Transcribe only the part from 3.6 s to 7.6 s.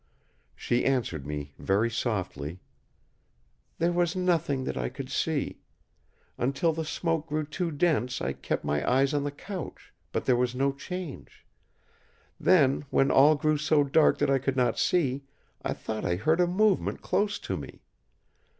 "There was nothing that I could see. Until the smoke grew